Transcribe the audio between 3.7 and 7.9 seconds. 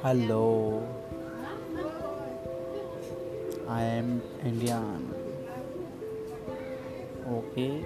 am Indian. Okay,